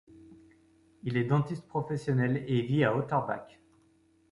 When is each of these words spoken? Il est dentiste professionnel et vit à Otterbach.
Il 1.03 1.15
est 1.15 1.25
dentiste 1.25 1.67
professionnel 1.67 2.43
et 2.47 2.61
vit 2.63 2.83
à 2.83 2.95
Otterbach. 2.97 3.61